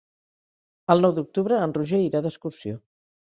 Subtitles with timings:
[0.93, 2.81] El nou d'octubre en Roger irà d'excursió.